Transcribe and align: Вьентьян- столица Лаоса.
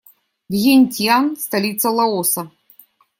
Вьентьян- 0.49 1.35
столица 1.43 1.91
Лаоса. 1.91 2.49